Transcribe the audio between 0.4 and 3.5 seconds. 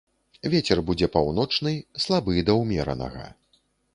Вецер будзе паўночны, слабы да ўмеранага.